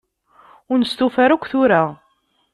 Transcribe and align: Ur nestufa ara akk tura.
Ur 0.69 0.77
nestufa 0.77 1.19
ara 1.23 1.33
akk 1.35 1.45
tura. 1.51 1.81